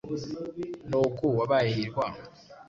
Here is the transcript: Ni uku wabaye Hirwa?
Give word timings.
Ni 0.89 0.95
uku 1.03 1.25
wabaye 1.37 1.69
Hirwa? 1.75 2.05